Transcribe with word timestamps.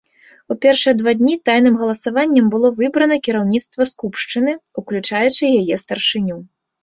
У 0.53 0.55
першыя 0.65 0.93
два 1.01 1.11
дні 1.19 1.33
тайным 1.49 1.75
галасаваннем 1.81 2.45
было 2.55 2.71
выбрана 2.79 3.15
кіраўніцтва 3.27 3.81
скупшчыны, 3.91 4.51
уключаючы 4.83 5.43
яе 5.61 5.75
старшыню. 5.85 6.37